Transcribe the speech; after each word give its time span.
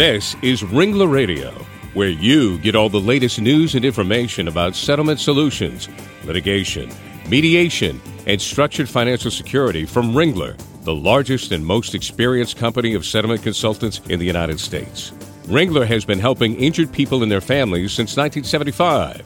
This 0.00 0.34
is 0.40 0.62
Ringler 0.62 1.12
Radio, 1.12 1.50
where 1.92 2.08
you 2.08 2.56
get 2.60 2.74
all 2.74 2.88
the 2.88 2.98
latest 2.98 3.38
news 3.38 3.74
and 3.74 3.84
information 3.84 4.48
about 4.48 4.74
settlement 4.74 5.20
solutions, 5.20 5.90
litigation, 6.24 6.90
mediation, 7.28 8.00
and 8.26 8.40
structured 8.40 8.88
financial 8.88 9.30
security 9.30 9.84
from 9.84 10.14
Ringler, 10.14 10.56
the 10.84 10.94
largest 10.94 11.52
and 11.52 11.66
most 11.66 11.94
experienced 11.94 12.56
company 12.56 12.94
of 12.94 13.04
settlement 13.04 13.42
consultants 13.42 14.00
in 14.08 14.18
the 14.18 14.24
United 14.24 14.58
States. 14.58 15.10
Ringler 15.44 15.86
has 15.86 16.06
been 16.06 16.18
helping 16.18 16.54
injured 16.54 16.90
people 16.90 17.22
and 17.22 17.30
their 17.30 17.42
families 17.42 17.92
since 17.92 18.16
1975. 18.16 19.20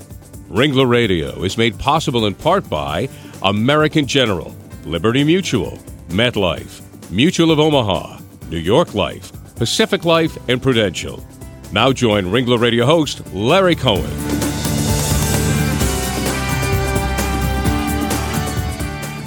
Ringler 0.51 0.91
Radio 0.91 1.45
is 1.45 1.57
made 1.57 1.79
possible 1.79 2.27
in 2.27 2.35
part 2.35 2.69
by 2.69 3.09
American 3.45 4.09
General, 4.09 4.53
Liberty 4.85 5.23
Mutual, 5.23 5.79
MetLife, 6.09 6.83
Mutual 7.13 7.53
of 7.53 7.61
Omaha, 7.61 8.19
New 8.51 8.59
York 8.59 8.93
Life, 8.97 9.31
Pacific 9.57 10.05
Life, 10.05 10.37
and 10.49 10.61
Prudential. 10.61 11.25
Now 11.73 11.93
join 11.93 12.25
Ringler 12.25 12.59
Radio 12.59 12.87
host 12.87 13.25
Larry 13.33 13.77
Cohen. 13.77 14.11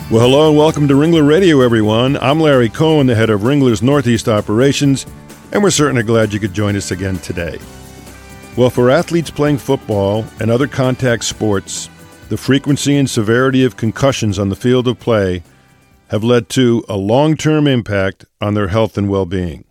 Well, 0.10 0.22
hello 0.22 0.50
and 0.50 0.58
welcome 0.58 0.88
to 0.88 0.94
Ringler 0.94 1.28
Radio, 1.28 1.62
everyone. 1.62 2.18
I'm 2.18 2.40
Larry 2.40 2.70
Cohen, 2.70 3.08
the 3.08 3.16
head 3.16 3.30
of 3.30 3.42
Ringler's 3.42 3.82
Northeast 3.82 4.30
Operations, 4.30 5.06
and 5.52 5.62
we're 5.62 5.70
certainly 5.70 6.04
glad 6.04 6.34
you 6.34 6.40
could 6.40 6.54
join 6.54 6.76
us 6.76 6.92
again 6.92 7.18
today. 7.20 7.60
Well, 8.56 8.70
for 8.70 8.90
athletes 8.90 9.30
playing 9.30 9.58
football 9.60 10.26
and 10.40 10.50
other 10.50 10.68
contact 10.68 11.26
sports, 11.26 11.90
the 12.30 12.38
frequency 12.38 12.98
and 12.98 13.10
severity 13.10 13.64
of 13.64 13.78
concussions 13.78 14.40
on 14.40 14.50
the 14.50 14.56
field 14.56 14.88
of 14.88 15.00
play 15.00 15.44
have 16.08 16.24
led 16.24 16.50
to 16.50 16.84
a 16.90 16.98
long 16.98 17.36
term 17.36 17.68
impact 17.68 18.26
on 18.42 18.54
their 18.54 18.70
health 18.70 18.98
and 18.98 19.10
well 19.10 19.26
being. 19.26 19.67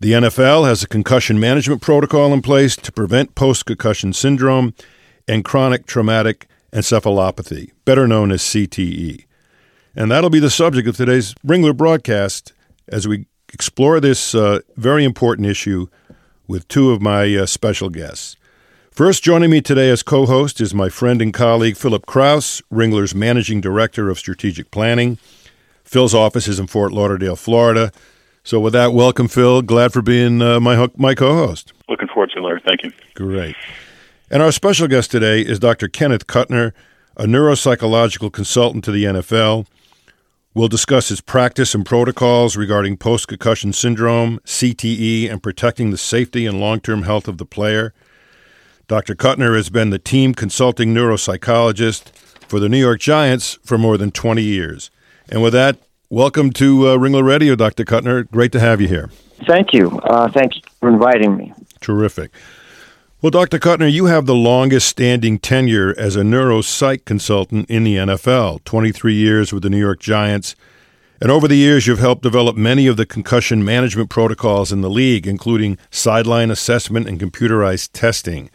The 0.00 0.12
NFL 0.12 0.66
has 0.66 0.82
a 0.82 0.88
concussion 0.88 1.38
management 1.38 1.82
protocol 1.82 2.32
in 2.32 2.40
place 2.40 2.74
to 2.74 2.90
prevent 2.90 3.34
post 3.34 3.66
concussion 3.66 4.14
syndrome 4.14 4.72
and 5.28 5.44
chronic 5.44 5.84
traumatic 5.84 6.46
encephalopathy, 6.72 7.72
better 7.84 8.08
known 8.08 8.32
as 8.32 8.40
CTE. 8.40 9.26
And 9.94 10.10
that'll 10.10 10.30
be 10.30 10.38
the 10.38 10.48
subject 10.48 10.88
of 10.88 10.96
today's 10.96 11.34
Ringler 11.46 11.76
broadcast 11.76 12.54
as 12.88 13.06
we 13.06 13.26
explore 13.52 14.00
this 14.00 14.34
uh, 14.34 14.60
very 14.74 15.04
important 15.04 15.46
issue 15.46 15.88
with 16.48 16.66
two 16.66 16.92
of 16.92 17.02
my 17.02 17.36
uh, 17.36 17.44
special 17.44 17.90
guests. 17.90 18.36
First, 18.90 19.22
joining 19.22 19.50
me 19.50 19.60
today 19.60 19.90
as 19.90 20.02
co 20.02 20.24
host 20.24 20.62
is 20.62 20.72
my 20.72 20.88
friend 20.88 21.20
and 21.20 21.34
colleague 21.34 21.76
Philip 21.76 22.06
Krause, 22.06 22.62
Ringler's 22.72 23.14
Managing 23.14 23.60
Director 23.60 24.08
of 24.08 24.18
Strategic 24.18 24.70
Planning. 24.70 25.18
Phil's 25.84 26.14
office 26.14 26.48
is 26.48 26.58
in 26.58 26.68
Fort 26.68 26.90
Lauderdale, 26.90 27.36
Florida. 27.36 27.92
So, 28.50 28.58
with 28.58 28.72
that, 28.72 28.92
welcome, 28.92 29.28
Phil. 29.28 29.62
Glad 29.62 29.92
for 29.92 30.02
being 30.02 30.42
uh, 30.42 30.58
my 30.58 30.88
my 30.96 31.14
co-host. 31.14 31.72
Looking 31.88 32.08
forward 32.08 32.32
to 32.32 32.40
it, 32.40 32.42
Larry. 32.42 32.60
Thank 32.66 32.82
you. 32.82 32.90
Great. 33.14 33.54
And 34.28 34.42
our 34.42 34.50
special 34.50 34.88
guest 34.88 35.12
today 35.12 35.40
is 35.40 35.60
Dr. 35.60 35.86
Kenneth 35.86 36.26
Kutner, 36.26 36.72
a 37.16 37.26
neuropsychological 37.26 38.32
consultant 38.32 38.82
to 38.86 38.90
the 38.90 39.04
NFL. 39.04 39.68
We'll 40.52 40.66
discuss 40.66 41.10
his 41.10 41.20
practice 41.20 41.76
and 41.76 41.86
protocols 41.86 42.56
regarding 42.56 42.96
post 42.96 43.28
concussion 43.28 43.72
syndrome, 43.72 44.40
CTE, 44.40 45.30
and 45.30 45.40
protecting 45.40 45.92
the 45.92 45.96
safety 45.96 46.44
and 46.44 46.58
long 46.58 46.80
term 46.80 47.04
health 47.04 47.28
of 47.28 47.38
the 47.38 47.46
player. 47.46 47.94
Dr. 48.88 49.14
Kutner 49.14 49.54
has 49.54 49.70
been 49.70 49.90
the 49.90 50.00
team 50.00 50.34
consulting 50.34 50.92
neuropsychologist 50.92 52.08
for 52.48 52.58
the 52.58 52.68
New 52.68 52.80
York 52.80 52.98
Giants 52.98 53.60
for 53.62 53.78
more 53.78 53.96
than 53.96 54.10
20 54.10 54.42
years. 54.42 54.90
And 55.28 55.40
with 55.40 55.52
that, 55.52 55.78
Welcome 56.12 56.50
to 56.54 56.88
uh, 56.88 56.96
Ringler 56.96 57.24
Radio, 57.24 57.54
Dr. 57.54 57.84
Kutner. 57.84 58.28
Great 58.28 58.50
to 58.50 58.58
have 58.58 58.80
you 58.80 58.88
here. 58.88 59.10
Thank 59.46 59.72
you. 59.72 59.96
Uh, 60.00 60.28
thank 60.28 60.56
you 60.56 60.62
for 60.80 60.88
inviting 60.88 61.36
me. 61.36 61.54
Terrific. 61.80 62.32
Well, 63.22 63.30
Dr. 63.30 63.60
Kutner, 63.60 63.88
you 63.88 64.06
have 64.06 64.26
the 64.26 64.34
longest 64.34 64.88
standing 64.88 65.38
tenure 65.38 65.94
as 65.96 66.16
a 66.16 66.22
neuropsych 66.22 67.04
consultant 67.04 67.70
in 67.70 67.84
the 67.84 67.94
NFL 67.94 68.64
23 68.64 69.14
years 69.14 69.52
with 69.52 69.62
the 69.62 69.70
New 69.70 69.78
York 69.78 70.00
Giants. 70.00 70.56
And 71.20 71.30
over 71.30 71.46
the 71.46 71.54
years, 71.54 71.86
you've 71.86 72.00
helped 72.00 72.24
develop 72.24 72.56
many 72.56 72.88
of 72.88 72.96
the 72.96 73.06
concussion 73.06 73.64
management 73.64 74.10
protocols 74.10 74.72
in 74.72 74.80
the 74.80 74.90
league, 74.90 75.28
including 75.28 75.78
sideline 75.92 76.50
assessment 76.50 77.06
and 77.06 77.20
computerized 77.20 77.90
testing. 77.92 78.50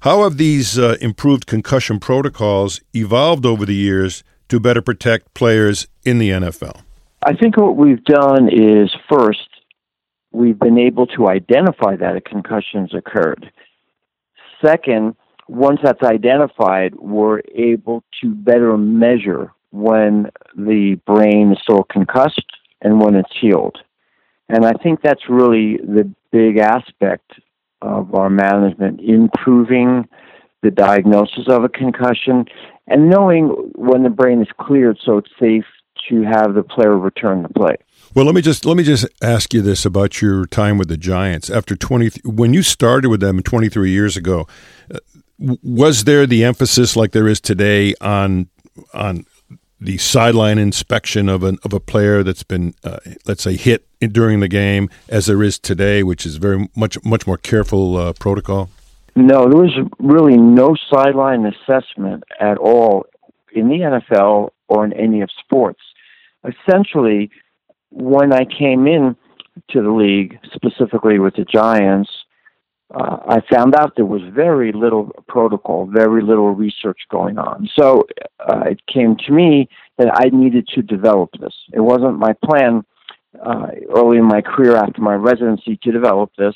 How 0.00 0.22
have 0.22 0.38
these 0.38 0.78
uh, 0.78 0.96
improved 1.02 1.44
concussion 1.44 2.00
protocols 2.00 2.80
evolved 2.94 3.44
over 3.44 3.66
the 3.66 3.74
years 3.74 4.24
to 4.48 4.60
better 4.60 4.82
protect 4.82 5.34
players 5.34 5.86
in 6.04 6.18
the 6.18 6.30
NFL? 6.30 6.82
I 7.22 7.34
think 7.34 7.56
what 7.56 7.76
we've 7.76 8.04
done 8.04 8.48
is 8.48 8.94
first, 9.10 9.48
we've 10.32 10.58
been 10.58 10.78
able 10.78 11.06
to 11.08 11.28
identify 11.28 11.96
that 11.96 12.16
a 12.16 12.20
concussion's 12.20 12.94
occurred. 12.94 13.50
Second, 14.64 15.16
once 15.48 15.80
that's 15.82 16.02
identified, 16.02 16.94
we're 16.94 17.40
able 17.54 18.04
to 18.20 18.34
better 18.34 18.76
measure 18.76 19.52
when 19.70 20.30
the 20.56 21.00
brain 21.06 21.52
is 21.52 21.58
still 21.62 21.84
concussed 21.84 22.46
and 22.82 23.00
when 23.00 23.14
it's 23.14 23.32
healed. 23.40 23.78
And 24.48 24.64
I 24.64 24.72
think 24.82 25.02
that's 25.02 25.28
really 25.28 25.76
the 25.78 26.10
big 26.30 26.58
aspect 26.58 27.32
of 27.82 28.14
our 28.14 28.30
management, 28.30 29.00
improving 29.00 30.08
the 30.62 30.70
diagnosis 30.70 31.46
of 31.48 31.64
a 31.64 31.68
concussion 31.68 32.44
and 32.86 33.08
knowing 33.08 33.48
when 33.74 34.02
the 34.02 34.10
brain 34.10 34.40
is 34.40 34.48
cleared 34.58 34.98
so 35.04 35.18
it's 35.18 35.30
safe 35.38 35.64
to 36.08 36.22
have 36.22 36.54
the 36.54 36.62
player 36.62 36.96
return 36.96 37.42
to 37.42 37.48
play. 37.50 37.76
Well, 38.14 38.24
let 38.24 38.34
me 38.34 38.40
just 38.40 38.64
let 38.64 38.76
me 38.76 38.84
just 38.84 39.06
ask 39.22 39.52
you 39.52 39.60
this 39.60 39.84
about 39.84 40.22
your 40.22 40.46
time 40.46 40.78
with 40.78 40.88
the 40.88 40.96
Giants. 40.96 41.50
After 41.50 41.76
20 41.76 42.20
when 42.24 42.54
you 42.54 42.62
started 42.62 43.08
with 43.08 43.20
them 43.20 43.42
23 43.42 43.90
years 43.90 44.16
ago, 44.16 44.46
uh, 44.92 44.98
was 45.62 46.04
there 46.04 46.26
the 46.26 46.44
emphasis 46.44 46.96
like 46.96 47.12
there 47.12 47.28
is 47.28 47.40
today 47.40 47.94
on 48.00 48.48
on 48.94 49.24
the 49.80 49.98
sideline 49.98 50.58
inspection 50.58 51.28
of 51.28 51.42
an 51.42 51.58
of 51.64 51.72
a 51.72 51.80
player 51.80 52.22
that's 52.22 52.42
been 52.42 52.74
uh, 52.82 52.98
let's 53.26 53.42
say 53.42 53.56
hit 53.56 53.86
during 54.00 54.40
the 54.40 54.48
game 54.48 54.88
as 55.08 55.26
there 55.26 55.42
is 55.42 55.58
today, 55.58 56.02
which 56.02 56.24
is 56.24 56.36
very 56.36 56.68
much 56.74 57.02
much 57.04 57.26
more 57.26 57.36
careful 57.36 57.96
uh, 57.96 58.12
protocol? 58.14 58.70
No, 59.20 59.48
there 59.48 59.60
was 59.60 59.76
really 59.98 60.36
no 60.36 60.76
sideline 60.88 61.44
assessment 61.44 62.22
at 62.38 62.56
all 62.56 63.04
in 63.52 63.68
the 63.68 63.78
NFL 63.80 64.50
or 64.68 64.84
in 64.84 64.92
any 64.92 65.22
of 65.22 65.30
sports. 65.40 65.80
Essentially, 66.46 67.28
when 67.90 68.32
I 68.32 68.44
came 68.44 68.86
in 68.86 69.16
to 69.70 69.82
the 69.82 69.90
league, 69.90 70.38
specifically 70.54 71.18
with 71.18 71.34
the 71.34 71.44
Giants, 71.44 72.08
uh, 72.94 73.16
I 73.26 73.40
found 73.52 73.74
out 73.74 73.94
there 73.96 74.06
was 74.06 74.22
very 74.32 74.70
little 74.70 75.10
protocol, 75.26 75.86
very 75.92 76.22
little 76.22 76.54
research 76.54 77.00
going 77.10 77.38
on. 77.38 77.68
So 77.76 78.04
uh, 78.38 78.66
it 78.66 78.86
came 78.86 79.16
to 79.26 79.32
me 79.32 79.68
that 79.96 80.12
I 80.14 80.28
needed 80.28 80.68
to 80.76 80.82
develop 80.82 81.30
this. 81.40 81.54
It 81.72 81.80
wasn't 81.80 82.20
my 82.20 82.34
plan 82.44 82.84
uh, 83.44 83.66
early 83.96 84.18
in 84.18 84.24
my 84.26 84.42
career 84.42 84.76
after 84.76 85.02
my 85.02 85.14
residency 85.14 85.76
to 85.82 85.90
develop 85.90 86.30
this. 86.38 86.54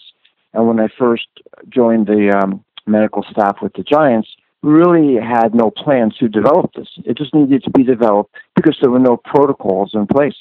And 0.55 0.67
when 0.67 0.81
I 0.81 0.89
first 0.99 1.27
joined 1.69 2.07
the 2.07 2.33
um, 2.37 2.65
medical 2.87 3.25
staff 3.31 3.57
with 3.63 3.73
the 3.75 3.83
Giants, 3.83 4.29
we 4.63 4.71
really 4.71 5.21
had 5.21 5.55
no 5.55 5.71
plans 5.71 6.17
to 6.19 6.29
develop 6.29 6.73
this. 6.75 6.89
It 7.05 7.17
just 7.17 7.35
needed 7.35 7.65
to 7.65 7.71
be 7.71 7.83
developed 7.83 8.35
because 8.55 8.77
there 8.81 8.91
were 8.91 9.01
no 9.01 9.17
protocols 9.17 9.93
in 9.95 10.07
place. 10.07 10.37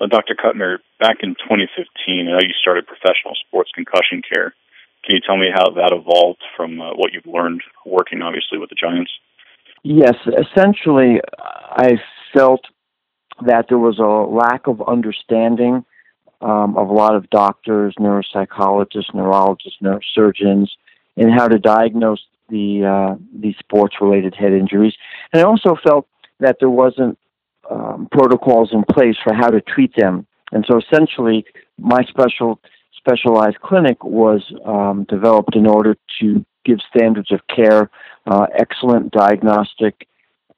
Uh, 0.00 0.06
Dr. 0.06 0.34
Kutner, 0.34 0.78
back 0.98 1.18
in 1.22 1.34
2015, 1.34 1.68
I 2.08 2.22
know 2.22 2.38
you 2.40 2.54
started 2.58 2.86
professional 2.86 3.34
sports 3.46 3.70
concussion 3.74 4.22
care. 4.22 4.54
Can 5.04 5.16
you 5.16 5.20
tell 5.26 5.36
me 5.36 5.48
how 5.52 5.70
that 5.70 5.92
evolved 5.92 6.42
from 6.56 6.80
uh, 6.80 6.92
what 6.94 7.12
you've 7.12 7.26
learned 7.26 7.62
working, 7.84 8.22
obviously, 8.22 8.58
with 8.58 8.70
the 8.70 8.76
Giants? 8.80 9.10
Yes, 9.82 10.14
essentially, 10.26 11.20
I 11.38 11.98
felt 12.34 12.62
that 13.46 13.66
there 13.68 13.78
was 13.78 13.98
a 13.98 14.30
lack 14.30 14.66
of 14.66 14.82
understanding 14.86 15.84
um, 16.40 16.76
of 16.76 16.88
a 16.88 16.92
lot 16.92 17.14
of 17.14 17.28
doctors, 17.30 17.94
neuropsychologists, 17.98 19.14
neurologists, 19.14 19.78
neurosurgeons, 19.82 20.68
and 21.16 21.30
how 21.32 21.48
to 21.48 21.58
diagnose 21.58 22.24
the 22.48 22.84
uh, 22.84 23.16
these 23.34 23.56
sports 23.58 23.96
related 24.00 24.34
head 24.34 24.52
injuries. 24.52 24.94
And 25.32 25.42
I 25.42 25.44
also 25.44 25.76
felt 25.82 26.06
that 26.40 26.56
there 26.60 26.70
wasn't 26.70 27.18
um, 27.70 28.08
protocols 28.10 28.70
in 28.72 28.82
place 28.84 29.16
for 29.22 29.32
how 29.34 29.48
to 29.48 29.60
treat 29.60 29.94
them. 29.96 30.26
And 30.52 30.64
so 30.68 30.78
essentially, 30.78 31.44
my 31.78 32.02
special 32.08 32.60
specialized 32.96 33.60
clinic 33.60 34.02
was 34.04 34.42
um, 34.64 35.06
developed 35.08 35.56
in 35.56 35.66
order 35.66 35.96
to 36.20 36.44
give 36.64 36.78
standards 36.94 37.32
of 37.32 37.40
care, 37.54 37.90
uh, 38.26 38.46
excellent 38.58 39.10
diagnostic 39.12 40.06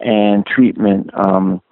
and 0.00 0.44
treatment 0.44 1.10
um, 1.14 1.62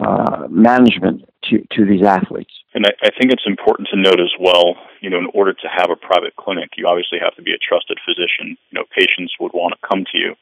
uh, 0.00 0.46
management 0.48 1.28
to, 1.44 1.66
to 1.72 1.84
these 1.84 2.02
athletes. 2.02 2.52
And 2.74 2.86
I, 2.86 2.90
I 3.02 3.10
think 3.18 3.32
it's 3.32 3.46
important 3.46 3.88
to 3.92 4.00
note 4.00 4.20
as 4.20 4.32
well, 4.38 4.76
you 5.00 5.10
know, 5.10 5.18
in 5.18 5.28
order 5.34 5.52
to 5.52 5.68
have 5.68 5.90
a 5.90 5.96
private 5.96 6.36
clinic, 6.36 6.70
you 6.76 6.86
obviously 6.86 7.18
have 7.20 7.34
to 7.36 7.42
be 7.42 7.52
a 7.52 7.58
trusted 7.58 7.98
physician. 8.04 8.56
You 8.70 8.78
know, 8.78 8.84
patients 8.96 9.34
would 9.40 9.52
want 9.52 9.74
to 9.74 9.88
come 9.88 10.04
to 10.12 10.18
you. 10.18 10.34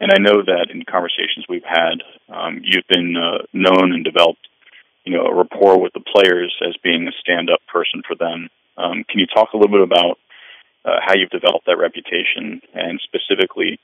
And 0.00 0.12
I 0.12 0.18
know 0.18 0.42
that 0.46 0.68
in 0.70 0.84
conversations 0.84 1.46
we've 1.48 1.66
had, 1.66 2.02
um, 2.28 2.60
you've 2.62 2.86
been 2.88 3.16
uh, 3.16 3.42
known 3.52 3.92
and 3.92 4.04
developed, 4.04 4.46
you 5.04 5.12
know, 5.12 5.26
a 5.26 5.34
rapport 5.34 5.80
with 5.80 5.92
the 5.92 6.00
players 6.14 6.54
as 6.66 6.76
being 6.84 7.08
a 7.08 7.18
stand-up 7.20 7.60
person 7.66 8.02
for 8.06 8.14
them. 8.14 8.48
Um, 8.76 9.04
can 9.08 9.18
you 9.18 9.26
talk 9.26 9.52
a 9.52 9.56
little 9.56 9.72
bit 9.72 9.82
about, 9.82 10.18
uh, 10.84 11.00
how 11.04 11.14
you've 11.16 11.30
developed 11.30 11.66
that 11.66 11.78
reputation, 11.78 12.62
and 12.74 13.00
specifically 13.02 13.80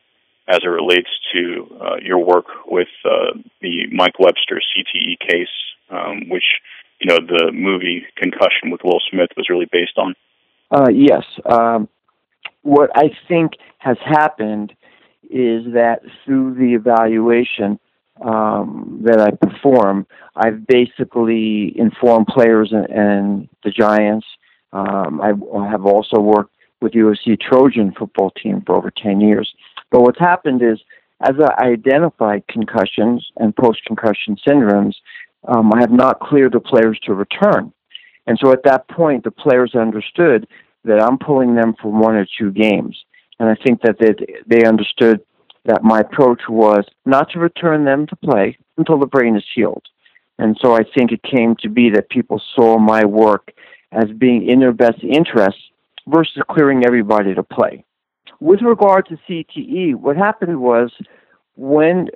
as 0.48 0.60
it 0.62 0.68
relates 0.68 1.08
to 1.32 1.66
uh, 1.80 1.96
your 2.02 2.18
work 2.18 2.46
with 2.66 2.88
uh, 3.04 3.38
the 3.60 3.86
Mike 3.92 4.18
Webster 4.18 4.60
CTE 4.60 5.18
case, 5.18 5.48
um, 5.90 6.28
which 6.28 6.44
you 7.00 7.08
know 7.08 7.18
the 7.26 7.50
movie 7.52 8.04
Concussion 8.16 8.70
with 8.70 8.82
Will 8.84 9.00
Smith 9.10 9.30
was 9.36 9.48
really 9.48 9.68
based 9.70 9.96
on. 9.96 10.14
Uh, 10.70 10.90
yes. 10.90 11.24
Um, 11.44 11.88
what 12.62 12.90
I 12.94 13.10
think 13.28 13.52
has 13.78 13.96
happened 14.04 14.74
is 15.30 15.64
that 15.74 16.00
through 16.24 16.54
the 16.54 16.74
evaluation 16.74 17.78
um, 18.24 19.00
that 19.04 19.20
I 19.20 19.30
perform, 19.30 20.06
I've 20.36 20.66
basically 20.66 21.74
informed 21.76 22.26
players 22.28 22.72
and, 22.72 22.86
and 22.88 23.48
the 23.64 23.70
Giants. 23.70 24.26
Um, 24.72 25.20
I 25.20 25.28
have 25.70 25.86
also 25.86 26.20
worked 26.20 26.52
with 26.80 26.92
USC 26.92 27.40
Trojan 27.40 27.92
football 27.98 28.30
team 28.30 28.62
for 28.66 28.76
over 28.76 28.90
10 28.90 29.20
years. 29.20 29.52
But 29.94 30.02
what's 30.02 30.18
happened 30.18 30.60
is, 30.60 30.80
as 31.20 31.36
I 31.38 31.66
identified 31.66 32.48
concussions 32.48 33.24
and 33.36 33.54
post 33.54 33.84
concussion 33.86 34.36
syndromes, 34.44 34.96
um, 35.46 35.72
I 35.72 35.78
have 35.82 35.92
not 35.92 36.18
cleared 36.18 36.54
the 36.54 36.58
players 36.58 36.98
to 37.04 37.14
return. 37.14 37.72
And 38.26 38.36
so 38.42 38.50
at 38.50 38.64
that 38.64 38.88
point, 38.88 39.22
the 39.22 39.30
players 39.30 39.76
understood 39.76 40.48
that 40.84 41.00
I'm 41.00 41.16
pulling 41.16 41.54
them 41.54 41.76
for 41.80 41.92
one 41.92 42.16
or 42.16 42.26
two 42.36 42.50
games. 42.50 42.98
And 43.38 43.48
I 43.48 43.54
think 43.54 43.82
that 43.82 44.00
they, 44.00 44.16
they 44.48 44.66
understood 44.66 45.20
that 45.64 45.84
my 45.84 46.00
approach 46.00 46.40
was 46.48 46.84
not 47.06 47.30
to 47.30 47.38
return 47.38 47.84
them 47.84 48.08
to 48.08 48.16
play 48.16 48.58
until 48.76 48.98
the 48.98 49.06
brain 49.06 49.36
is 49.36 49.44
healed. 49.54 49.84
And 50.40 50.58
so 50.60 50.74
I 50.74 50.82
think 50.82 51.12
it 51.12 51.22
came 51.22 51.54
to 51.60 51.68
be 51.68 51.90
that 51.90 52.08
people 52.08 52.42
saw 52.56 52.80
my 52.80 53.04
work 53.04 53.52
as 53.92 54.10
being 54.18 54.48
in 54.48 54.58
their 54.58 54.72
best 54.72 55.04
interest 55.04 55.58
versus 56.08 56.42
clearing 56.50 56.84
everybody 56.84 57.32
to 57.32 57.44
play. 57.44 57.84
With 58.44 58.60
regard 58.60 59.06
to 59.06 59.16
CTE, 59.26 59.94
what 59.94 60.18
happened 60.18 60.60
was 60.60 60.92
when 61.56 62.08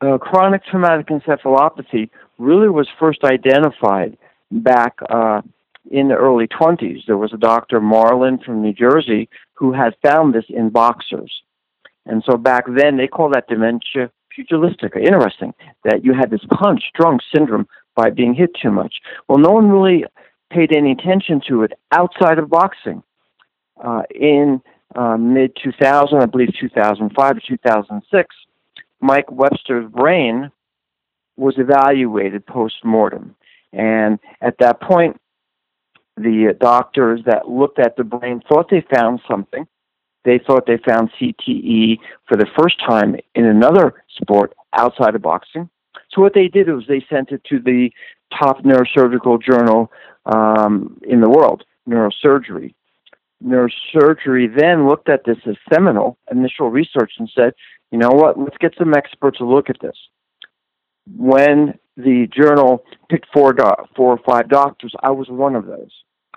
uh, 0.00 0.18
chronic 0.18 0.64
traumatic 0.64 1.06
encephalopathy 1.06 2.10
really 2.38 2.68
was 2.68 2.88
first 2.98 3.22
identified 3.22 4.18
back 4.50 4.96
uh, 5.08 5.42
in 5.88 6.08
the 6.08 6.16
early 6.16 6.48
20s. 6.48 7.06
There 7.06 7.16
was 7.16 7.32
a 7.32 7.36
Dr. 7.36 7.80
Martland 7.80 8.42
from 8.42 8.62
New 8.62 8.72
Jersey 8.72 9.28
who 9.54 9.72
had 9.72 9.94
found 10.04 10.34
this 10.34 10.46
in 10.48 10.70
boxers. 10.70 11.32
And 12.04 12.24
so 12.28 12.36
back 12.36 12.64
then 12.66 12.96
they 12.96 13.06
called 13.06 13.34
that 13.34 13.46
dementia 13.46 14.10
pugilistica. 14.36 14.96
Interesting 14.96 15.54
that 15.84 16.04
you 16.04 16.14
had 16.14 16.30
this 16.30 16.44
punch 16.50 16.82
drunk 16.96 17.20
syndrome 17.32 17.68
by 17.94 18.10
being 18.10 18.34
hit 18.34 18.50
too 18.60 18.72
much. 18.72 18.96
Well, 19.28 19.38
no 19.38 19.52
one 19.52 19.70
really 19.70 20.04
paid 20.50 20.72
any 20.72 20.90
attention 20.90 21.40
to 21.46 21.62
it 21.62 21.74
outside 21.92 22.40
of 22.40 22.50
boxing. 22.50 23.04
Uh, 23.80 24.02
in 24.12 24.60
uh, 24.94 25.16
mid 25.16 25.56
2000, 25.62 26.18
I 26.18 26.26
believe 26.26 26.50
2005 26.60 27.36
or 27.36 27.40
2006, 27.40 28.36
Mike 29.00 29.30
Webster's 29.30 29.90
brain 29.90 30.50
was 31.36 31.54
evaluated 31.58 32.46
post 32.46 32.84
mortem. 32.84 33.34
And 33.72 34.18
at 34.40 34.58
that 34.58 34.80
point, 34.80 35.20
the 36.16 36.54
doctors 36.60 37.20
that 37.26 37.48
looked 37.48 37.78
at 37.78 37.96
the 37.96 38.04
brain 38.04 38.42
thought 38.48 38.68
they 38.70 38.84
found 38.94 39.20
something. 39.28 39.66
They 40.24 40.38
thought 40.38 40.66
they 40.66 40.76
found 40.76 41.10
CTE 41.18 41.98
for 42.28 42.36
the 42.36 42.46
first 42.58 42.78
time 42.80 43.16
in 43.34 43.46
another 43.46 44.04
sport 44.20 44.52
outside 44.74 45.14
of 45.14 45.22
boxing. 45.22 45.70
So 46.12 46.20
what 46.20 46.34
they 46.34 46.48
did 46.48 46.68
was 46.68 46.84
they 46.88 47.04
sent 47.08 47.30
it 47.30 47.42
to 47.44 47.58
the 47.58 47.90
top 48.38 48.62
neurosurgical 48.62 49.42
journal 49.42 49.90
um, 50.26 51.00
in 51.02 51.20
the 51.20 51.30
world, 51.30 51.64
neurosurgery. 51.88 52.74
Neurosurgery 53.44 54.54
then 54.54 54.88
looked 54.88 55.08
at 55.08 55.24
this 55.24 55.38
as 55.46 55.56
seminal 55.72 56.18
initial 56.30 56.70
research 56.70 57.12
and 57.18 57.30
said, 57.34 57.52
you 57.90 57.98
know 57.98 58.10
what, 58.10 58.38
let's 58.38 58.58
get 58.58 58.74
some 58.78 58.94
experts 58.94 59.38
to 59.38 59.44
look 59.44 59.70
at 59.70 59.80
this. 59.80 59.96
When 61.16 61.78
the 61.96 62.28
journal 62.34 62.84
picked 63.08 63.26
four, 63.32 63.52
do- 63.52 63.84
four 63.96 64.12
or 64.12 64.20
five 64.24 64.48
doctors, 64.48 64.94
I 65.02 65.10
was 65.10 65.28
one 65.28 65.56
of 65.56 65.66
those. 65.66 65.90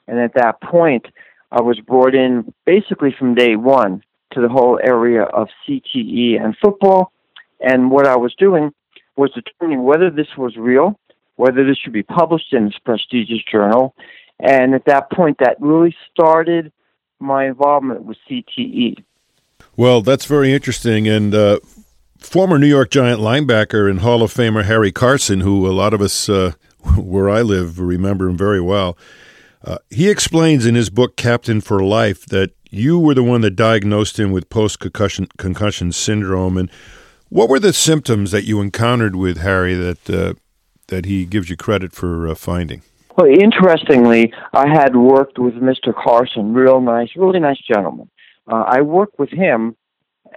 And 0.07 0.19
at 0.19 0.33
that 0.35 0.61
point, 0.61 1.05
I 1.51 1.61
was 1.61 1.79
brought 1.79 2.15
in 2.15 2.53
basically 2.65 3.13
from 3.17 3.35
day 3.35 3.55
one 3.55 4.03
to 4.33 4.41
the 4.41 4.49
whole 4.49 4.79
area 4.83 5.23
of 5.23 5.47
CTE 5.67 6.41
and 6.43 6.55
football. 6.61 7.11
And 7.59 7.91
what 7.91 8.07
I 8.07 8.15
was 8.17 8.33
doing 8.35 8.73
was 9.15 9.31
determining 9.31 9.83
whether 9.83 10.09
this 10.09 10.27
was 10.37 10.57
real, 10.57 10.99
whether 11.35 11.65
this 11.65 11.77
should 11.77 11.93
be 11.93 12.03
published 12.03 12.53
in 12.53 12.65
this 12.65 12.79
prestigious 12.83 13.43
journal. 13.49 13.95
And 14.39 14.73
at 14.73 14.85
that 14.85 15.11
point, 15.11 15.37
that 15.39 15.57
really 15.59 15.95
started 16.11 16.71
my 17.23 17.45
involvement 17.45 18.03
with 18.03 18.17
CTE. 18.29 19.03
Well, 19.75 20.01
that's 20.01 20.25
very 20.25 20.53
interesting. 20.53 21.07
And 21.07 21.33
uh, 21.33 21.59
former 22.19 22.59
New 22.59 22.67
York 22.67 22.89
Giant 22.91 23.19
linebacker 23.19 23.89
and 23.89 23.99
Hall 23.99 24.21
of 24.21 24.33
Famer 24.33 24.65
Harry 24.65 24.91
Carson, 24.91 25.41
who 25.41 25.67
a 25.67 25.73
lot 25.73 25.93
of 25.93 26.01
us 26.01 26.29
uh, 26.29 26.53
where 26.95 27.29
I 27.29 27.41
live 27.41 27.79
remember 27.79 28.27
him 28.27 28.37
very 28.37 28.61
well, 28.61 28.97
uh, 29.63 29.77
he 29.89 30.09
explains 30.09 30.65
in 30.65 30.75
his 30.75 30.89
book 30.89 31.15
Captain 31.15 31.61
for 31.61 31.83
Life 31.83 32.25
that 32.27 32.51
you 32.69 32.99
were 32.99 33.13
the 33.13 33.23
one 33.23 33.41
that 33.41 33.51
diagnosed 33.55 34.19
him 34.19 34.31
with 34.31 34.49
post 34.49 34.79
concussion 34.79 35.91
syndrome. 35.91 36.57
And 36.57 36.69
what 37.29 37.47
were 37.47 37.59
the 37.59 37.71
symptoms 37.71 38.31
that 38.31 38.43
you 38.43 38.61
encountered 38.61 39.15
with 39.15 39.37
Harry 39.37 39.75
that 39.75 40.09
uh, 40.09 40.33
that 40.87 41.05
he 41.05 41.25
gives 41.25 41.49
you 41.49 41.55
credit 41.55 41.93
for 41.93 42.27
uh, 42.27 42.35
finding? 42.35 42.81
Well, 43.15 43.27
interestingly, 43.27 44.33
I 44.53 44.67
had 44.67 44.95
worked 44.95 45.37
with 45.37 45.53
Mr. 45.53 45.93
Carson, 45.93 46.53
real 46.53 46.81
nice, 46.81 47.09
really 47.15 47.39
nice 47.39 47.59
gentleman. 47.59 48.09
Uh, 48.51 48.63
I 48.67 48.81
worked 48.81 49.19
with 49.19 49.29
him 49.29 49.75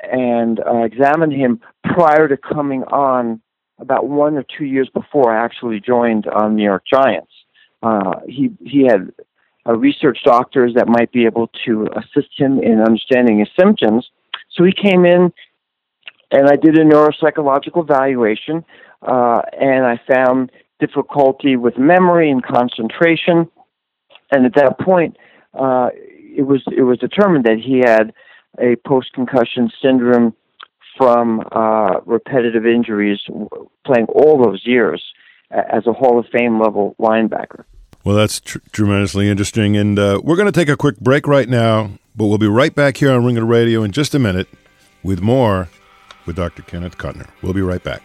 and 0.03 0.61
uh, 0.61 0.83
examined 0.83 1.33
him 1.33 1.61
prior 1.85 2.29
to 2.29 2.37
coming 2.37 2.83
on 2.85 3.41
about 3.79 4.07
one 4.09 4.37
or 4.37 4.45
two 4.59 4.67
years 4.67 4.91
before 4.93 5.35
I 5.35 5.43
actually 5.43 5.81
joined 5.81 6.27
uh, 6.27 6.49
New 6.49 6.65
York 6.65 6.85
Giants. 6.91 7.33
Uh, 7.83 8.21
he 8.27 8.51
he 8.65 8.85
had 8.85 9.11
uh, 9.67 9.75
research 9.75 10.19
doctors 10.25 10.75
that 10.75 10.87
might 10.87 11.11
be 11.13 11.25
able 11.25 11.49
to 11.65 11.89
assist 11.97 12.29
him 12.37 12.59
in 12.63 12.81
understanding 12.81 13.39
his 13.39 13.49
symptoms. 13.59 14.09
So 14.51 14.65
he 14.65 14.73
came 14.73 15.05
in, 15.05 15.33
and 16.31 16.49
I 16.49 16.57
did 16.57 16.79
a 16.79 16.85
neuropsychological 16.85 17.83
evaluation, 17.83 18.65
uh, 19.03 19.43
and 19.59 19.85
I 19.85 20.01
found 20.07 20.53
difficulty 20.81 21.57
with 21.57 21.79
memory 21.79 22.31
and 22.31 22.43
concentration. 22.43 23.49
And 24.31 24.47
at 24.47 24.55
that 24.57 24.79
point, 24.81 25.17
uh, 25.55 25.91
it 25.93 26.47
was 26.47 26.63
it 26.77 26.83
was 26.83 26.99
determined 26.99 27.45
that 27.45 27.59
he 27.59 27.79
had 27.79 28.13
a 28.59 28.77
post 28.87 29.13
concussion 29.15 29.71
syndrome 29.83 30.35
from 30.97 31.43
uh, 31.53 32.01
repetitive 32.07 32.67
injuries, 32.67 33.21
playing 33.87 34.07
all 34.07 34.43
those 34.43 34.63
years 34.65 35.03
as 35.51 35.87
a 35.87 35.93
Hall 35.93 36.19
of 36.19 36.27
Fame 36.33 36.61
level 36.61 36.97
linebacker. 36.99 37.65
Well, 38.05 38.17
that's 38.17 38.41
tr- 38.41 38.59
tremendously 38.73 39.29
interesting. 39.29 39.77
And 39.77 39.99
uh, 39.99 40.21
we're 40.23 40.37
going 40.37 40.47
to 40.47 40.53
take 40.53 40.69
a 40.69 40.77
quick 40.77 40.99
break 41.01 41.27
right 41.27 41.49
now, 41.49 41.91
but 42.15 42.27
we'll 42.27 42.39
be 42.39 42.49
right 42.49 42.75
back 42.75 42.97
here 42.97 43.11
on 43.11 43.23
Ringler 43.23 43.49
Radio 43.49 43.83
in 43.83 43.93
just 43.93 44.15
a 44.15 44.19
minute 44.19 44.49
with 45.03 45.21
more 45.21 45.69
with 46.25 46.37
Dr. 46.37 46.63
Kenneth 46.63 46.99
Kutner. 46.99 47.29
We'll 47.43 47.53
be 47.53 47.63
right 47.63 47.83
back. 47.83 48.03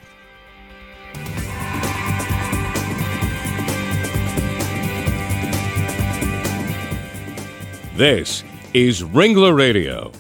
This 7.96 8.46
is 8.74 9.04
Ringler 9.04 9.54
Radio, 9.54 10.14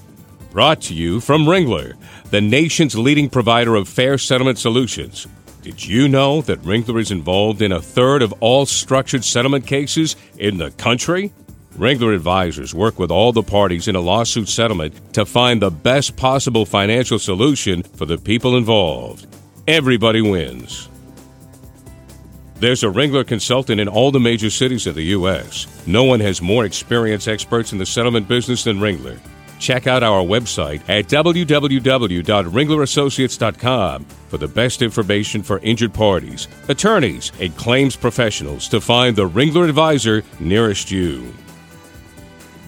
brought 0.52 0.82
to 0.82 0.94
you 0.94 1.22
from 1.22 1.46
Ringler, 1.46 1.96
the 2.30 2.42
nation's 2.42 2.98
leading 2.98 3.30
provider 3.30 3.76
of 3.76 3.88
fair 3.88 4.18
settlement 4.18 4.60
solutions. 4.60 5.26
Did 5.62 5.86
you 5.86 6.10
know 6.10 6.42
that 6.42 6.62
Ringler 6.64 7.00
is 7.00 7.12
involved 7.12 7.62
in 7.62 7.72
a 7.72 7.82
third 7.82 8.24
of 8.24 8.34
all 8.42 8.66
structured 8.66 9.24
settlement 9.24 9.66
cases 9.66 10.18
in 10.38 10.58
the 10.58 10.72
country? 10.72 11.32
Ringler 11.78 12.14
advisors 12.14 12.76
work 12.76 13.00
with 13.00 13.10
all 13.10 13.32
the 13.32 13.42
parties 13.42 13.88
in 13.88 13.96
a 13.96 14.02
lawsuit 14.02 14.50
settlement 14.50 15.14
to 15.14 15.26
find 15.26 15.62
the 15.62 15.72
best 15.72 16.18
possible 16.18 16.66
financial 16.66 17.20
solution 17.20 17.84
for 17.84 18.06
the 18.06 18.18
people 18.18 18.58
involved. 18.58 19.28
Everybody 19.66 20.22
wins. 20.22 20.90
There's 22.62 22.84
a 22.84 22.88
Ringler 22.88 23.26
consultant 23.26 23.82
in 23.82 23.88
all 23.88 24.12
the 24.12 24.20
major 24.20 24.52
cities 24.52 24.86
of 24.86 24.94
the 24.94 25.06
U.S. 25.18 25.66
No 25.88 26.04
one 26.04 26.20
has 26.20 26.44
more 26.44 26.64
experienced 26.64 27.28
experts 27.28 27.72
in 27.72 27.80
the 27.80 27.88
settlement 27.88 28.28
business 28.28 28.66
than 28.66 28.78
Ringler. 28.78 29.18
Check 29.58 29.88
out 29.88 30.04
our 30.04 30.24
website 30.24 30.88
at 30.88 31.08
www.ringlerassociates.com 31.08 34.06
for 34.06 34.38
the 34.38 34.48
best 34.48 34.84
information 34.84 35.42
for 35.42 35.58
injured 35.62 35.92
parties, 35.92 36.48
attorneys, 36.68 37.32
and 37.42 37.58
claims 37.58 37.96
professionals 37.96 38.68
to 38.68 38.80
find 38.80 39.16
the 39.16 39.28
Ringler 39.28 39.68
advisor 39.68 40.22
nearest 40.40 40.92
you. 40.92 41.34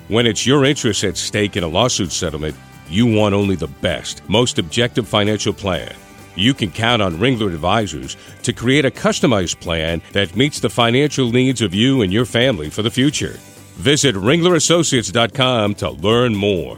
When 0.07 0.25
it's 0.25 0.47
your 0.47 0.65
interests 0.65 1.03
at 1.03 1.17
stake 1.17 1.55
in 1.55 1.63
a 1.63 1.67
lawsuit 1.67 2.11
settlement, 2.11 2.55
you 2.89 3.05
want 3.05 3.35
only 3.35 3.55
the 3.55 3.67
best, 3.67 4.27
most 4.27 4.57
objective 4.57 5.07
financial 5.07 5.53
plan. 5.53 5.93
You 6.35 6.53
can 6.53 6.71
count 6.71 7.01
on 7.01 7.17
Ringler 7.17 7.53
Advisors 7.53 8.17
to 8.43 8.53
create 8.53 8.85
a 8.85 8.91
customized 8.91 9.59
plan 9.59 10.01
that 10.13 10.35
meets 10.35 10.59
the 10.59 10.69
financial 10.69 11.31
needs 11.31 11.61
of 11.61 11.73
you 11.73 12.01
and 12.01 12.11
your 12.11 12.25
family 12.25 12.69
for 12.69 12.81
the 12.81 12.91
future. 12.91 13.37
Visit 13.75 14.15
ringlerassociates.com 14.15 15.75
to 15.75 15.89
learn 15.91 16.35
more. 16.35 16.77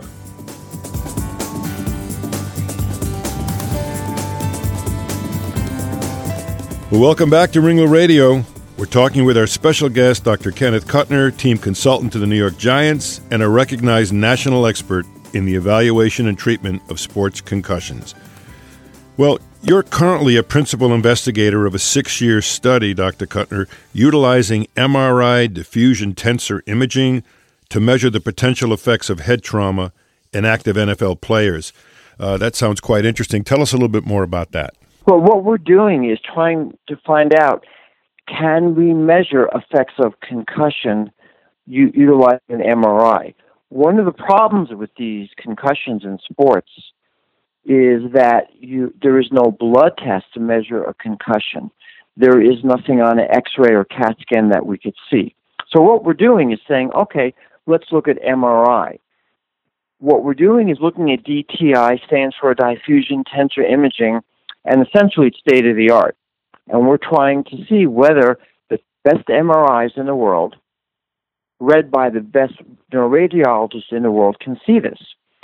Welcome 6.91 7.29
back 7.29 7.51
to 7.51 7.61
Ringler 7.61 7.91
Radio. 7.91 8.43
We're 8.77 8.85
talking 8.85 9.25
with 9.25 9.37
our 9.37 9.47
special 9.47 9.89
guest, 9.89 10.23
Dr. 10.23 10.51
Kenneth 10.51 10.85
Kutner, 10.85 11.35
team 11.35 11.57
consultant 11.57 12.13
to 12.13 12.19
the 12.19 12.27
New 12.27 12.37
York 12.37 12.57
Giants 12.57 13.21
and 13.31 13.41
a 13.41 13.49
recognized 13.49 14.13
national 14.13 14.65
expert 14.65 15.05
in 15.33 15.45
the 15.45 15.55
evaluation 15.55 16.27
and 16.27 16.37
treatment 16.37 16.81
of 16.89 16.99
sports 16.99 17.41
concussions. 17.41 18.15
Well, 19.17 19.39
you're 19.63 19.81
currently 19.81 20.35
a 20.35 20.43
principal 20.43 20.93
investigator 20.93 21.65
of 21.65 21.73
a 21.73 21.79
six 21.79 22.19
year 22.19 22.41
study, 22.41 22.93
Dr. 22.93 23.25
Kutner, 23.25 23.69
utilizing 23.93 24.67
MRI 24.75 25.51
diffusion 25.51 26.13
tensor 26.13 26.59
imaging 26.67 27.23
to 27.69 27.79
measure 27.79 28.09
the 28.09 28.19
potential 28.19 28.73
effects 28.73 29.09
of 29.09 29.21
head 29.21 29.41
trauma 29.41 29.93
in 30.33 30.43
active 30.43 30.75
NFL 30.75 31.21
players. 31.21 31.71
Uh, 32.19 32.35
that 32.37 32.55
sounds 32.55 32.81
quite 32.81 33.05
interesting. 33.05 33.45
Tell 33.45 33.61
us 33.61 33.71
a 33.71 33.77
little 33.77 33.87
bit 33.87 34.05
more 34.05 34.23
about 34.23 34.51
that. 34.51 34.73
Well, 35.07 35.21
what 35.21 35.45
we're 35.45 35.59
doing 35.59 36.09
is 36.09 36.19
trying 36.33 36.77
to 36.87 36.97
find 37.05 37.33
out 37.33 37.65
can 38.27 38.75
we 38.75 38.93
measure 38.93 39.47
effects 39.55 39.93
of 39.97 40.19
concussion 40.19 41.09
utilizing 41.67 42.39
an 42.49 42.59
MRI? 42.59 43.33
One 43.69 43.97
of 43.97 44.05
the 44.05 44.11
problems 44.11 44.69
with 44.71 44.89
these 44.97 45.29
concussions 45.37 46.03
in 46.03 46.19
sports 46.29 46.69
is 47.65 48.11
that 48.13 48.47
you 48.53 48.93
there 49.01 49.19
is 49.19 49.27
no 49.31 49.51
blood 49.51 49.93
test 49.97 50.25
to 50.33 50.39
measure 50.39 50.83
a 50.83 50.93
concussion. 50.93 51.71
There 52.15 52.39
is 52.39 52.63
nothing 52.63 53.01
on 53.01 53.19
an 53.19 53.27
X-ray 53.29 53.73
or 53.73 53.83
CAT 53.83 54.17
scan 54.21 54.49
that 54.49 54.65
we 54.65 54.77
could 54.77 54.95
see. 55.09 55.35
So 55.75 55.81
what 55.81 56.05
we're 56.05 56.13
doing 56.13 56.51
is 56.53 56.59
saying, 56.67 56.91
okay, 56.93 57.33
let's 57.65 57.91
look 57.91 58.07
at 58.07 58.21
MRI. 58.21 58.99
What 59.99 60.23
we're 60.23 60.33
doing 60.33 60.69
is 60.69 60.77
looking 60.79 61.11
at 61.11 61.25
DTI, 61.25 62.05
stands 62.05 62.35
for 62.39 62.53
diffusion 62.53 63.23
tensor 63.23 63.69
imaging, 63.69 64.21
and 64.63 64.85
essentially 64.85 65.27
it's 65.27 65.39
state 65.39 65.65
of 65.65 65.75
the 65.75 65.89
art. 65.89 66.15
And 66.67 66.87
we're 66.87 66.97
trying 66.97 67.43
to 67.45 67.57
see 67.67 67.85
whether 67.87 68.37
the 68.69 68.79
best 69.03 69.27
MRIs 69.27 69.97
in 69.97 70.05
the 70.05 70.15
world, 70.15 70.55
read 71.59 71.91
by 71.91 72.09
the 72.09 72.21
best 72.21 72.53
neuroradiologists 72.93 73.91
in 73.91 74.03
the 74.03 74.11
world, 74.11 74.39
can 74.39 74.59
see 74.65 74.79
this. 74.79 74.99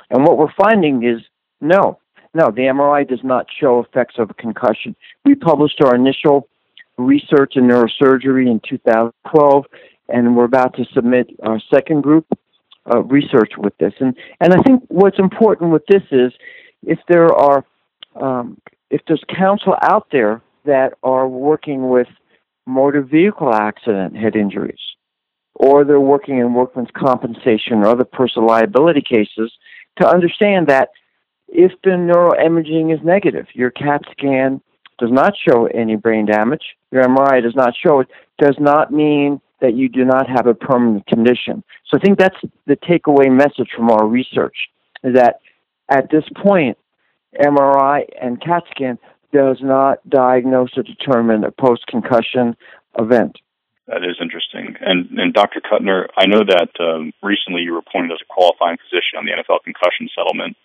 And 0.10 0.24
what 0.24 0.38
we're 0.38 0.54
finding 0.58 1.04
is 1.04 1.22
no, 1.62 2.00
no, 2.34 2.50
the 2.50 2.64
MRI 2.64 3.08
does 3.08 3.24
not 3.24 3.48
show 3.60 3.80
effects 3.80 4.16
of 4.18 4.30
a 4.30 4.34
concussion. 4.34 4.96
We 5.26 5.36
published 5.36 5.82
our 5.82 5.96
initial 5.96 6.48
research 6.98 7.54
in 7.56 7.64
neurosurgery 7.64 8.50
in 8.50 8.62
2012, 8.68 9.66
and 10.10 10.36
we're 10.36 10.46
about 10.46 10.76
to 10.76 10.86
submit 10.94 11.30
our 11.44 11.62
second 11.74 12.02
group 12.02 12.26
uh, 12.92 13.04
research 13.04 13.52
with 13.58 13.78
this. 13.78 13.94
And 14.00 14.16
and 14.40 14.54
I 14.54 14.62
think 14.62 14.84
what's 14.88 15.20
important 15.20 15.72
with 15.72 15.86
this 15.88 16.04
is 16.12 16.32
if 16.84 17.00
there 17.08 17.34
are 17.34 17.66
um, 18.16 18.58
if 18.90 19.02
there's 19.08 19.24
counsel 19.30 19.76
out 19.82 20.08
there 20.12 20.42
that 20.66 20.94
are 21.04 21.28
working 21.28 21.90
with 21.90 22.08
motor 22.66 23.02
vehicle 23.02 23.54
accident 23.54 24.16
head 24.16 24.36
injuries, 24.36 24.80
or 25.56 25.84
they're 25.84 26.00
working 26.00 26.38
in 26.38 26.54
workman's 26.54 26.90
compensation 26.96 27.80
or 27.80 27.88
other 27.88 28.06
personal 28.06 28.48
liability 28.48 29.02
cases, 29.02 29.52
to 30.00 30.08
understand 30.08 30.68
that 30.68 30.90
if 31.52 31.74
the 31.84 31.92
neuroimaging 31.92 32.94
is 32.94 33.04
negative, 33.04 33.48
your 33.54 33.72
CAT 33.72 34.02
scan 34.12 34.62
does 35.00 35.12
not 35.12 35.34
show 35.38 35.66
any 35.66 35.96
brain 35.96 36.26
damage, 36.26 36.64
your 36.92 37.04
MRI 37.04 37.42
does 37.44 37.56
not 37.56 37.74
show 37.76 38.00
it, 38.00 38.08
does 38.40 38.56
not 38.60 38.92
mean 38.92 39.42
that 39.60 39.76
you 39.76 39.90
do 39.90 40.06
not 40.06 40.28
have 40.28 40.48
a 40.48 40.54
permanent 40.54 41.06
condition. 41.08 41.64
So 41.88 41.98
I 41.98 42.00
think 42.00 42.18
that's 42.18 42.38
the 42.66 42.76
takeaway 42.78 43.32
message 43.32 43.70
from 43.76 43.92
our 43.92 44.08
research 44.08 44.56
is 45.04 45.16
that 45.16 45.42
at 45.90 46.10
this 46.10 46.24
point, 46.44 46.78
MRI 47.40 48.06
and 48.20 48.42
CAT 48.42 48.64
scan 48.72 48.98
does 49.34 49.58
not 49.62 49.98
diagnose 50.10 50.78
or 50.78 50.84
determine 50.84 51.44
a 51.44 51.52
post 51.52 51.86
concussion 51.88 52.56
event. 52.98 53.38
That 53.88 54.04
is 54.04 54.18
interesting. 54.22 54.76
And, 54.80 55.10
and 55.20 55.34
Dr. 55.34 55.60
Kutner, 55.60 56.08
I 56.16 56.26
know 56.26 56.44
that 56.46 56.70
um, 56.80 57.14
recently 57.22 57.62
you 57.62 57.74
were 57.74 57.80
appointed 57.80 58.12
as 58.12 58.20
a 58.22 58.34
qualifying 58.34 58.78
physician 58.78 59.18
on 59.18 59.26
the 59.26 59.32
NFL 59.32 59.64
concussion 59.64 60.08
settlement. 60.16 60.56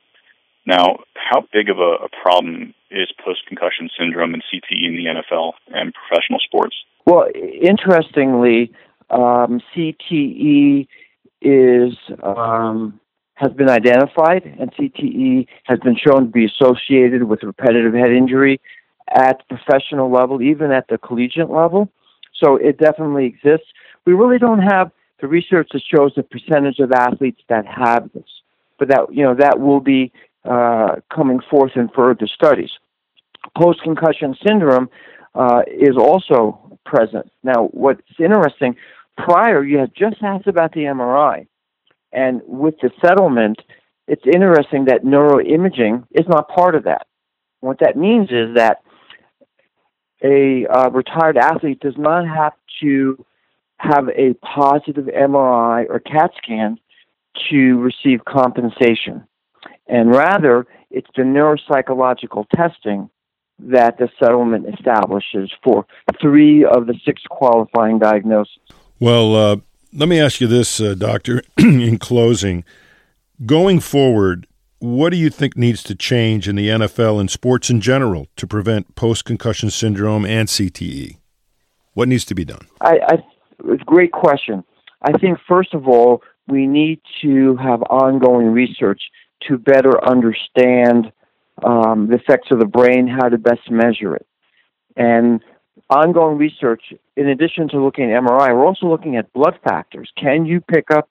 Now, 0.66 0.98
how 1.14 1.44
big 1.52 1.68
of 1.70 1.78
a, 1.78 2.04
a 2.04 2.08
problem 2.22 2.74
is 2.90 3.08
post 3.24 3.46
concussion 3.46 3.88
syndrome 3.98 4.34
and 4.34 4.42
CTE 4.42 4.86
in 4.86 4.96
the 4.96 5.06
NFL 5.06 5.52
and 5.68 5.94
professional 5.94 6.40
sports? 6.40 6.74
Well, 7.06 7.28
interestingly, 7.34 8.72
um, 9.10 9.60
CTE 9.74 10.88
is 11.40 11.94
um, 12.22 13.00
has 13.34 13.52
been 13.52 13.68
identified, 13.68 14.42
and 14.58 14.72
CTE 14.74 15.46
has 15.64 15.78
been 15.80 15.96
shown 15.96 16.26
to 16.26 16.30
be 16.30 16.46
associated 16.46 17.24
with 17.24 17.42
repetitive 17.42 17.92
head 17.92 18.10
injury 18.10 18.60
at 19.14 19.42
the 19.48 19.56
professional 19.56 20.10
level, 20.10 20.42
even 20.42 20.72
at 20.72 20.88
the 20.88 20.98
collegiate 20.98 21.50
level. 21.50 21.88
So 22.42 22.56
it 22.56 22.78
definitely 22.78 23.26
exists. 23.26 23.68
We 24.04 24.14
really 24.14 24.38
don't 24.38 24.60
have 24.62 24.90
the 25.20 25.28
research 25.28 25.68
that 25.72 25.82
shows 25.94 26.12
the 26.16 26.22
percentage 26.22 26.78
of 26.80 26.92
athletes 26.92 27.40
that 27.48 27.66
have 27.66 28.10
this, 28.14 28.28
but 28.78 28.88
that 28.88 29.12
you 29.12 29.22
know 29.22 29.34
that 29.34 29.60
will 29.60 29.80
be 29.80 30.12
uh, 30.48 30.96
coming 31.14 31.40
forth 31.50 31.72
in 31.76 31.88
further 31.88 32.26
studies. 32.26 32.70
Post 33.56 33.82
concussion 33.82 34.36
syndrome 34.46 34.88
uh, 35.34 35.62
is 35.66 35.96
also 35.96 36.78
present. 36.84 37.30
Now, 37.42 37.68
what's 37.72 38.00
interesting, 38.18 38.76
prior 39.16 39.64
you 39.64 39.78
had 39.78 39.92
just 39.94 40.16
asked 40.22 40.46
about 40.46 40.72
the 40.72 40.80
MRI, 40.80 41.46
and 42.12 42.40
with 42.46 42.74
the 42.80 42.90
settlement, 43.04 43.60
it's 44.08 44.24
interesting 44.24 44.86
that 44.86 45.02
neuroimaging 45.04 46.04
is 46.12 46.26
not 46.28 46.48
part 46.48 46.74
of 46.74 46.84
that. 46.84 47.06
What 47.60 47.80
that 47.80 47.96
means 47.96 48.30
is 48.30 48.54
that 48.54 48.82
a 50.22 50.66
uh, 50.66 50.90
retired 50.90 51.36
athlete 51.36 51.80
does 51.80 51.96
not 51.98 52.26
have 52.26 52.54
to 52.80 53.24
have 53.78 54.08
a 54.08 54.34
positive 54.34 55.06
MRI 55.06 55.86
or 55.88 56.00
CAT 56.00 56.30
scan 56.42 56.78
to 57.50 57.78
receive 57.78 58.24
compensation. 58.24 59.26
And 59.88 60.10
rather, 60.10 60.66
it's 60.90 61.08
the 61.16 61.22
neuropsychological 61.22 62.46
testing 62.54 63.10
that 63.58 63.98
the 63.98 64.08
settlement 64.22 64.66
establishes 64.74 65.50
for 65.64 65.86
three 66.20 66.64
of 66.64 66.86
the 66.86 66.94
six 67.04 67.22
qualifying 67.30 67.98
diagnoses. 67.98 68.58
Well, 69.00 69.34
uh, 69.34 69.56
let 69.92 70.08
me 70.08 70.20
ask 70.20 70.40
you 70.40 70.46
this, 70.46 70.80
uh, 70.80 70.94
Doctor, 70.94 71.42
in 71.58 71.98
closing. 71.98 72.64
Going 73.44 73.80
forward, 73.80 74.46
what 74.78 75.10
do 75.10 75.16
you 75.16 75.30
think 75.30 75.56
needs 75.56 75.82
to 75.84 75.94
change 75.94 76.48
in 76.48 76.56
the 76.56 76.68
NFL 76.68 77.18
and 77.20 77.30
sports 77.30 77.70
in 77.70 77.80
general 77.80 78.28
to 78.36 78.46
prevent 78.46 78.94
post 78.94 79.24
concussion 79.24 79.70
syndrome 79.70 80.26
and 80.26 80.48
CTE? 80.48 81.18
What 81.94 82.08
needs 82.08 82.26
to 82.26 82.34
be 82.34 82.44
done? 82.44 82.66
I, 82.82 82.98
I, 83.08 83.14
it's 83.64 83.82
a 83.82 83.84
great 83.86 84.12
question. 84.12 84.64
I 85.02 85.12
think, 85.12 85.38
first 85.48 85.72
of 85.72 85.88
all, 85.88 86.22
we 86.46 86.66
need 86.66 87.00
to 87.22 87.56
have 87.56 87.82
ongoing 87.84 88.48
research 88.48 89.00
to 89.48 89.58
better 89.58 90.04
understand 90.04 91.12
um, 91.64 92.08
the 92.08 92.16
effects 92.16 92.48
of 92.50 92.58
the 92.58 92.66
brain, 92.66 93.06
how 93.06 93.28
to 93.28 93.38
best 93.38 93.70
measure 93.70 94.14
it. 94.14 94.26
And 94.96 95.42
ongoing 95.90 96.38
research, 96.38 96.82
in 97.16 97.28
addition 97.28 97.68
to 97.68 97.82
looking 97.82 98.12
at 98.12 98.22
MRI, 98.22 98.54
we're 98.54 98.66
also 98.66 98.86
looking 98.86 99.16
at 99.16 99.32
blood 99.32 99.58
factors. 99.64 100.10
Can 100.16 100.46
you 100.46 100.60
pick 100.60 100.90
up 100.90 101.08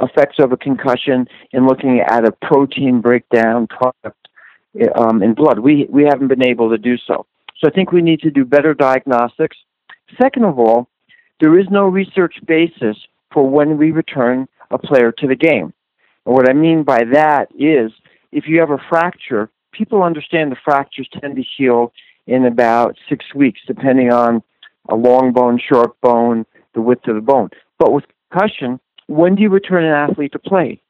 effects 0.00 0.36
of 0.38 0.52
a 0.52 0.56
concussion 0.56 1.26
in 1.52 1.66
looking 1.66 2.00
at 2.00 2.26
a 2.26 2.32
protein 2.32 3.00
breakdown 3.00 3.66
product 3.66 4.28
um, 4.96 5.22
in 5.22 5.34
blood? 5.34 5.58
We, 5.58 5.86
we 5.90 6.04
haven't 6.04 6.28
been 6.28 6.44
able 6.44 6.70
to 6.70 6.78
do 6.78 6.96
so. 7.06 7.26
So 7.60 7.68
I 7.68 7.70
think 7.70 7.92
we 7.92 8.02
need 8.02 8.20
to 8.20 8.30
do 8.30 8.44
better 8.44 8.74
diagnostics. 8.74 9.56
Second 10.20 10.44
of 10.44 10.58
all, 10.58 10.88
there 11.40 11.58
is 11.58 11.66
no 11.70 11.84
research 11.84 12.34
basis 12.46 12.96
for 13.32 13.48
when 13.48 13.76
we 13.78 13.90
return 13.90 14.48
a 14.70 14.78
player 14.78 15.12
to 15.12 15.26
the 15.26 15.34
game. 15.34 15.72
And 16.28 16.36
what 16.36 16.46
I 16.46 16.52
mean 16.52 16.82
by 16.82 17.04
that 17.14 17.48
is 17.58 17.90
if 18.32 18.44
you 18.46 18.60
have 18.60 18.70
a 18.70 18.76
fracture, 18.90 19.48
people 19.72 20.02
understand 20.02 20.52
the 20.52 20.56
fractures 20.62 21.08
tend 21.18 21.36
to 21.36 21.42
heal 21.42 21.90
in 22.26 22.44
about 22.44 22.98
six 23.08 23.24
weeks, 23.34 23.60
depending 23.66 24.12
on 24.12 24.42
a 24.90 24.94
long 24.94 25.32
bone, 25.32 25.58
short 25.58 25.98
bone, 26.02 26.44
the 26.74 26.82
width 26.82 27.08
of 27.08 27.14
the 27.14 27.22
bone. 27.22 27.48
But 27.78 27.94
with 27.94 28.04
concussion, 28.30 28.78
when 29.06 29.36
do 29.36 29.42
you 29.42 29.48
return 29.48 29.84
an 29.84 29.92
athlete 29.92 30.32
to 30.32 30.38
play? 30.38 30.82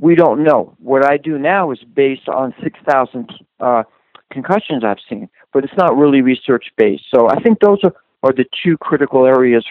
We 0.00 0.16
don't 0.16 0.42
know. 0.42 0.74
What 0.80 1.04
I 1.04 1.18
do 1.18 1.38
now 1.38 1.70
is 1.70 1.78
based 1.94 2.28
on 2.28 2.52
6,000 2.60 3.32
uh, 3.60 3.84
concussions 4.32 4.82
I've 4.82 4.96
seen, 5.08 5.28
but 5.52 5.62
it's 5.62 5.78
not 5.78 5.96
really 5.96 6.20
research 6.20 6.72
based. 6.76 7.04
So 7.14 7.28
I 7.28 7.40
think 7.40 7.60
those 7.60 7.78
are, 7.84 7.94
are 8.24 8.32
the 8.32 8.46
two 8.64 8.76
critical 8.78 9.24
areas 9.24 9.64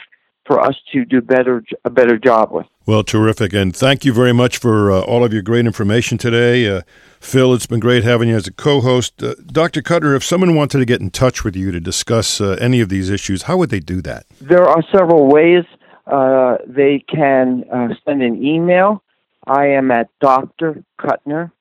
for 0.46 0.60
us 0.60 0.76
to 0.92 1.06
do 1.06 1.22
better 1.22 1.64
a 1.86 1.90
better 1.90 2.18
job 2.18 2.52
with. 2.52 2.66
Well, 2.86 3.04
terrific, 3.04 3.54
and 3.54 3.74
thank 3.76 4.04
you 4.04 4.12
very 4.14 4.34
much 4.34 4.58
for 4.58 4.92
uh, 4.92 5.00
all 5.02 5.24
of 5.24 5.32
your 5.32 5.42
great 5.42 5.66
information 5.66 6.18
today, 6.18 6.68
uh, 6.68 6.82
Phil. 7.22 7.54
It's 7.54 7.66
been 7.66 7.80
great 7.80 8.04
having 8.04 8.28
you 8.28 8.36
as 8.36 8.46
a 8.48 8.52
co-host, 8.52 9.24
uh, 9.24 9.36
Dr. 9.46 9.82
Kutner. 9.82 10.16
If 10.18 10.24
someone 10.26 10.54
wanted 10.54 10.80
to 10.80 10.86
get 10.86 11.00
in 11.00 11.10
touch 11.10 11.46
with 11.46 11.56
you 11.56 11.72
to 11.72 11.80
discuss 11.80 12.42
uh, 12.42 12.58
any 12.60 12.82
of 12.82 12.90
these 12.90 13.10
issues, 13.10 13.44
how 13.44 13.56
would 13.58 13.70
they 13.70 13.80
do 13.80 14.02
that? 14.02 14.26
There 14.42 14.66
are 14.68 14.84
several 14.92 15.28
ways. 15.28 15.64
uh, 16.08 16.58
they 16.68 17.00
can 17.08 17.64
uh, 17.74 17.88
send 18.06 18.22
an 18.22 18.44
email. 18.44 19.02
I 19.48 19.68
am 19.68 19.90
at 19.92 20.10
Dr. 20.20 20.84
Kutner 21.00 21.52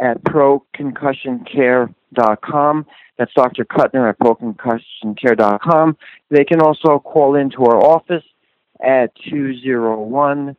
at 0.00 0.22
proconcussioncare.com. 0.24 1.94
That's 2.16 3.32
Dr. 3.34 3.64
Kutner 3.64 4.08
at 4.08 4.18
proconcussioncare.com. 4.18 5.96
They 6.30 6.44
can 6.44 6.60
also 6.60 6.98
call 6.98 7.34
into 7.34 7.64
our 7.64 7.76
office 7.76 8.24
at 8.80 9.14
201 9.30 10.56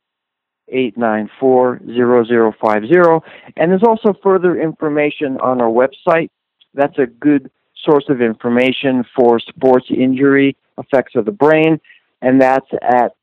894 0.70 1.80
0050. 1.86 3.26
And 3.56 3.72
there's 3.72 3.84
also 3.84 4.14
further 4.22 4.60
information 4.60 5.38
on 5.40 5.62
our 5.62 5.70
website. 5.70 6.30
That's 6.74 6.98
a 6.98 7.06
good 7.06 7.50
source 7.86 8.10
of 8.10 8.22
information 8.22 9.06
for 9.16 9.40
sports 9.40 9.86
injury 9.90 10.58
effects 10.78 11.16
of 11.16 11.24
the 11.26 11.32
brain, 11.32 11.80
and 12.22 12.42
that's 12.42 12.68
at 12.82 13.16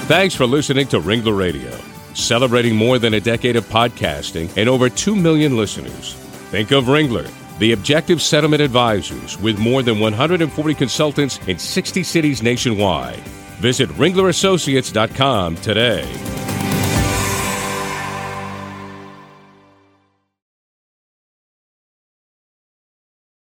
Thanks 0.06 0.34
for 0.34 0.46
listening 0.46 0.88
to 0.88 1.00
Ringler 1.00 1.38
Radio, 1.38 1.72
celebrating 2.20 2.76
more 2.76 3.00
than 3.00 3.14
a 3.14 3.20
decade 3.20 3.56
of 3.56 3.66
podcasting 3.66 4.56
and 4.58 4.70
over 4.70 4.90
2 4.90 5.16
million 5.16 5.56
listeners. 5.56 6.14
Think 6.52 6.72
of 6.72 6.86
Ringler, 6.86 7.32
the 7.60 7.72
objective 7.72 8.22
settlement 8.22 8.62
advisors 8.62 9.40
with 9.40 9.60
more 9.60 9.84
than 9.84 10.00
140 10.00 10.74
consultants 10.74 11.40
in 11.48 11.58
60 11.58 12.04
cities 12.04 12.44
nationwide. 12.44 13.20
Visit 13.60 13.90
ringlerassociates.com 13.90 15.56
today. 15.58 16.49